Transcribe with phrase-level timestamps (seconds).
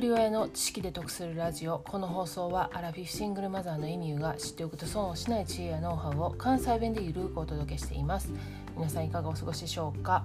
[0.00, 1.78] 人親の知識で得するラジオ。
[1.78, 8.32] この放送はアラフィフシングルマザーのエミューが知っておくと損をしない知恵やノウハウを関西弁でゆるくお届けしています。
[8.76, 10.24] 皆さんいかがお過ごしでしょうか、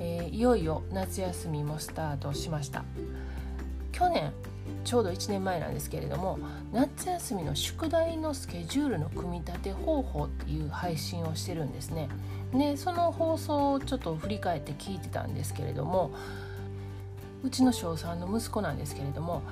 [0.00, 2.84] えー、いよいよ夏休みもスタートしました。
[3.92, 4.32] 去年
[4.84, 6.38] ちょうど1年前なんですけれども
[6.72, 12.08] 夏休みの宿題のスケジュールの組み立て方法っていう配信をしてるんですね。
[12.52, 16.10] でその放送をちょっと振り返って聞いてたんですけれども
[17.42, 19.42] うちの小3の息子なんですけれども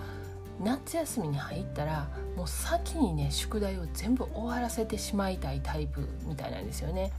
[0.62, 7.12] 夏休みに入ったらもう先にね宿題を全部終わらせてしまいたいタイプみたいなんですよね。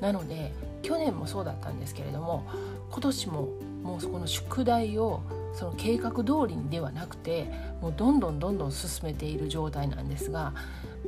[0.00, 2.44] なので去年もそうだったんですけれども
[2.90, 3.48] 今年も
[3.82, 5.22] もうそこの宿題を
[5.54, 10.52] その計画通りにではなくてもうどんどんどんどん進めている状態なんですが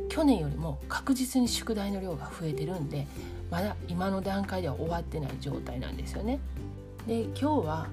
[0.08, 3.06] 去年よりも確実に宿題の量が増えてるんで
[3.48, 6.40] まだ今の段階では終わってない状態なんですよね。
[7.06, 7.86] で今日は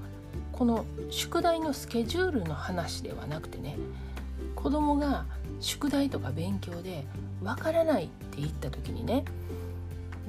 [0.58, 3.78] この宿題のスケジュールの話ではなくてね
[4.56, 5.26] 子供が
[5.60, 7.06] 宿題とか勉強で
[7.44, 9.24] わからないって言った時にね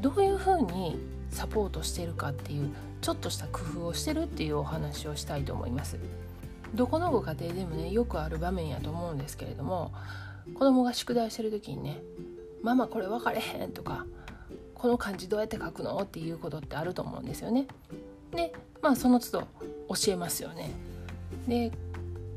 [0.01, 0.99] どういうふうに
[1.31, 2.71] サポートしてるかっていう
[3.01, 5.99] ちょっとした工夫をしてるっていうお話をしたいと思います。
[6.75, 9.93] どこのご家庭でもねよくある場面やと思うんですけれども
[10.53, 12.03] 子供が宿題してる時にね
[12.63, 14.05] 「ママこれ分かれへん」とか
[14.75, 17.67] 「この漢字どうやって書くの?」っていうことってあると思うんですよね。
[18.33, 19.49] でまあその都度
[19.89, 20.71] 教えますよね。
[21.47, 21.73] で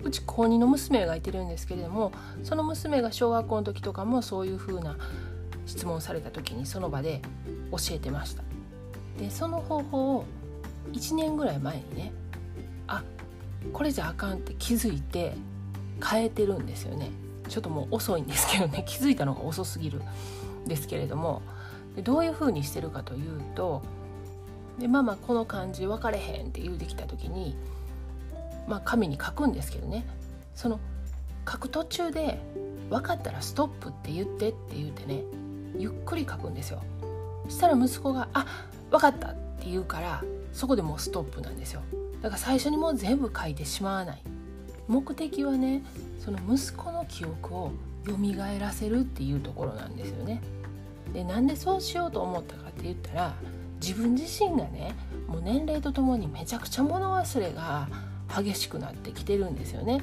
[0.04, 2.12] うち高2の娘がいてるんですけれども
[2.44, 4.98] その娘が小学校の時とかもそういうふうな
[5.68, 7.22] 質問された時にその場で
[7.72, 8.44] 教えてました。
[9.20, 10.26] でその方法を
[10.94, 12.14] 1年ぐらい前にね
[12.88, 13.04] あ
[13.74, 15.34] これじゃあかんって気づいて
[16.04, 17.12] 変えてるんですよね
[17.48, 20.02] ちょっともう遅いんですけどね気づいたのが遅すぎる
[20.66, 21.42] んですけれども
[21.96, 23.84] でどういうふうにしてるかというと
[24.80, 27.56] でママこの漢字分かれへんって言うてきた時に
[28.68, 30.06] まあ紙に書くんですけどね。
[30.56, 30.80] その
[31.50, 32.40] 書く途中で
[32.90, 35.24] 分かったらストップって言ってって言うてね
[35.78, 36.82] ゆっくり書くんですよ。
[37.46, 38.46] そしたら息子が「あ
[38.92, 40.24] 分かった」って言うから
[40.54, 41.82] そこでもうストップなんですよ。
[42.22, 44.22] だから最初にもう全部書いてしまわない。
[44.88, 45.84] 目的はね
[46.20, 47.72] その息子の記憶を
[48.06, 50.42] 蘇らせるっていうところなんですよね。
[51.14, 53.34] でなんでそうしようと思ったかって言ったら
[53.82, 54.96] 自分自身がね
[55.28, 57.90] もう年齢とともにめちゃくちゃ物忘れが
[58.34, 60.02] 激しくなってきてるんですよね。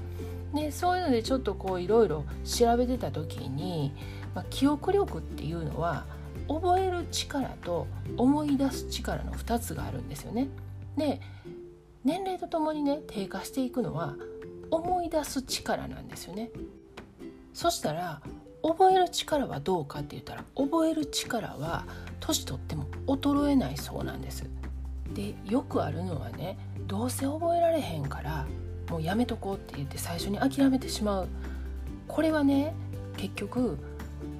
[0.55, 3.95] でそういうのでちょっとこういろいろ調べてた時に、
[4.35, 6.07] まあ、記憶力っていうのは
[6.49, 7.87] 覚える力と
[8.17, 10.49] 思い出す力の2つがあるんですよね。
[10.97, 11.21] で
[12.05, 14.17] 年齢とともにね低下していくのは
[14.71, 16.51] 思い出す力なんですよね。
[17.53, 18.23] そしたら
[18.69, 21.87] 覚える力はどうかって言ったら覚える力は
[22.21, 24.45] 年取っても衰えないそうなんです。
[25.15, 28.47] でよくあるのはねどうせ覚えられへんから
[28.91, 31.29] もうやめとこうって言って最初に諦めてしまう
[32.07, 32.75] これはね
[33.17, 33.79] 結局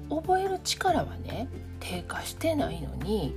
[0.09, 1.47] 覚える力はね
[1.79, 3.35] 低下してないのに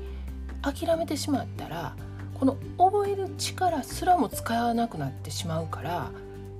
[0.61, 1.97] 諦めてしまったら
[2.35, 6.11] この覚える力すらも使わなくなってしまうから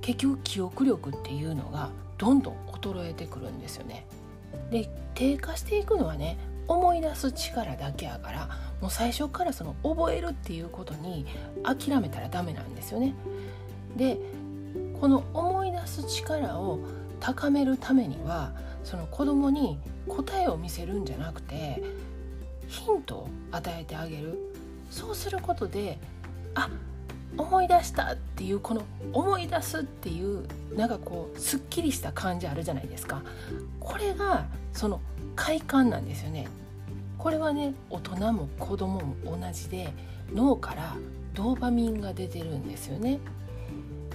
[0.01, 4.05] 結局記憶力っていうのがどんどん衰えてくるんですよね。
[4.71, 6.37] で低下していくのはね
[6.67, 8.49] 思い出す力だけやから
[8.81, 11.25] もう最初からその覚えるっていうことに
[11.63, 13.13] 諦めたらダメなんですよね。
[13.95, 14.17] で
[14.99, 16.79] この思い出す力を
[17.19, 18.53] 高めるためには
[18.83, 19.77] その子供に
[20.07, 21.83] 答えを見せるんじゃなくて
[22.67, 24.39] ヒントを与えてあげる
[24.89, 25.99] そうすることで
[26.55, 26.69] あ
[27.37, 33.21] 思い出したっていうこの思い出すっていうなんかこうすっきりした感じあるじゃないですか。
[33.79, 35.01] これがその
[35.35, 36.47] 快感なんですよね。
[37.17, 39.93] これはね大人も子供も同じで
[40.33, 40.95] 脳から
[41.33, 43.19] ドーパミンが出てるんですよね。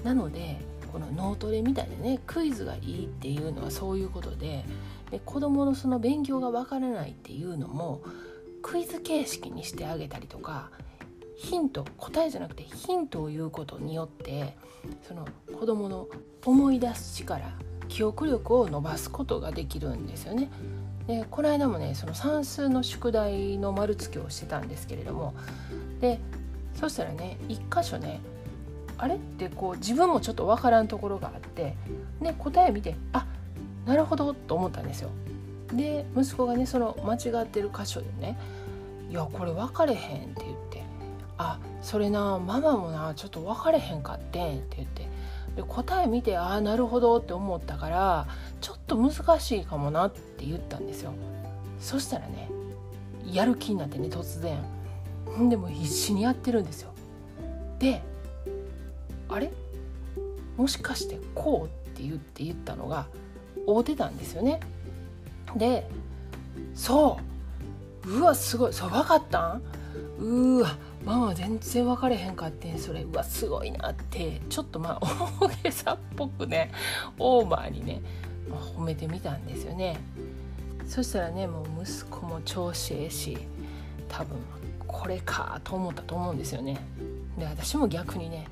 [0.05, 0.61] なので
[0.93, 4.65] この脳トレみたいなねクイズがいいっていうのはそういうことで
[5.11, 8.03] で子どものその勉強がわからないっていうのも
[8.62, 10.71] クイズ形式にしてあげたりとか
[11.38, 14.56] ヒント答えじゃなくてヒントを言うことによって
[15.06, 15.26] その
[15.58, 16.08] 子どもの
[16.44, 17.49] 思い出す力
[17.88, 20.50] 記憶力を伸ばすことができるんですよね。
[21.06, 25.32] でこの間もねその算数の宿題の丸付けをしてたんですけれども
[26.00, 26.20] で
[26.75, 28.20] そしたらね一箇所ね
[28.99, 31.76] あれってこう自分もちょっと分からんところがあって
[32.20, 33.26] で答え見てあ
[33.87, 35.11] なるほどと思ったんですよ。
[35.73, 38.37] で息子がねその間違ってる箇所でね
[39.08, 40.57] 「いやこれ分かれへん」って言って
[41.38, 45.08] 「あそれなママもなちょっと分かれへんかってん」って言って。
[45.56, 48.29] で答え見てああなるほどって思ったから
[48.61, 51.12] ちょっと難しいかもなって言ったんですよ。
[51.81, 52.49] そしたらね
[53.26, 54.58] やる気になってね突然。
[55.37, 56.90] んでも必死にやってるんですよ。
[57.81, 58.02] で
[59.29, 59.50] あれ？
[60.56, 63.06] もしかしてこうって言って言ったのが
[63.67, 64.61] 合うてたんですよね。
[65.56, 65.88] で
[66.75, 67.19] そ
[68.05, 68.19] う。
[68.19, 68.73] うわすごい。
[68.73, 69.62] そう分かったん？
[70.19, 73.03] うわママ全然分かれへんかってそれ。
[73.03, 76.73] うわすごいなってちょっとまあ大げさっぽくね
[77.19, 78.03] オーバーにね、
[78.49, 79.99] まあ、褒めてみたんですよね。
[80.87, 83.39] そしたらねもう息子も調子ええし
[84.09, 84.39] 多分
[84.87, 86.79] これかと思ったと思うんですよね。
[87.39, 88.49] で私も逆にね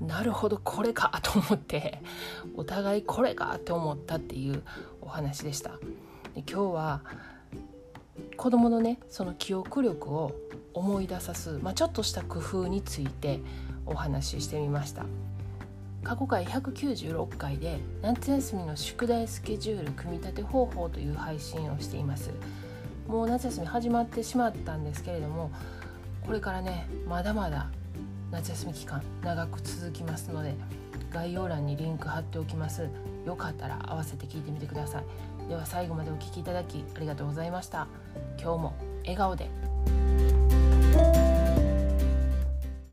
[0.00, 2.00] なるほどこれかと思って
[2.56, 4.62] お互いこれかって思ったっていう
[5.00, 5.70] お話でした。
[6.34, 7.00] で今日は
[8.36, 10.32] 子どものねその記憶力を
[10.78, 13.40] 思い出さす、まあ、ちょっとした工夫について
[13.84, 15.04] お話ししてみました。
[16.04, 22.30] 過去回196回で夏休みの宿題スケジュール組み立て方法という配信をしています。
[23.08, 25.50] もう夏休み始まってしまったんですけれども
[26.26, 27.70] これからねまだまだ
[28.30, 30.54] 夏休み期間長く続きますので
[31.10, 32.88] 概要欄にリンク貼っておきます。
[33.26, 35.48] よかったら合わせて聞いてみてください。
[35.48, 37.88] では最後までお聴きいただきありがとうございました。
[38.40, 40.37] 今日も笑顔で。